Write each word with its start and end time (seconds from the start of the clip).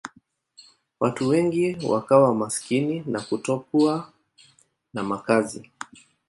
Watu 0.99 1.27
wengi 1.27 1.77
wakawa 1.87 2.35
maskini 2.35 3.03
na 3.07 3.21
kutokuwa 3.21 4.11
na 4.93 5.03
makazi. 5.03 5.69